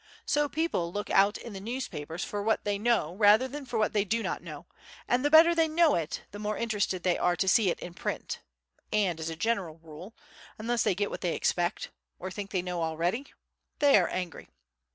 So 0.25 0.49
people 0.49 0.91
look 0.91 1.11
out 1.11 1.37
in 1.37 1.53
the 1.53 1.59
newspapers 1.61 2.23
for 2.23 2.41
what 2.41 2.63
they 2.63 2.79
know 2.79 3.13
rather 3.13 3.47
than 3.47 3.67
for 3.67 3.77
what 3.77 3.93
they 3.93 4.03
do 4.03 4.23
not 4.23 4.41
know, 4.41 4.65
and 5.07 5.23
the 5.23 5.29
better 5.29 5.53
they 5.53 5.67
know 5.67 5.93
it 5.93 6.23
the 6.31 6.39
more 6.39 6.57
interested 6.57 7.03
they 7.03 7.19
are 7.19 7.35
to 7.35 7.47
see 7.47 7.69
it 7.69 7.79
in 7.79 7.93
print 7.93 8.39
and, 8.91 9.19
as 9.19 9.29
a 9.29 9.35
general 9.35 9.77
rule, 9.77 10.15
unless 10.57 10.81
they 10.81 10.95
get 10.95 11.11
what 11.11 11.21
they 11.21 11.35
expect—or 11.35 12.31
think 12.31 12.49
they 12.49 12.63
know 12.63 12.81
already—they 12.81 13.95
are 13.95 14.07
angry. 14.07 14.49